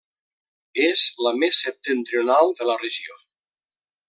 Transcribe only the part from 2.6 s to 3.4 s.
de la regió.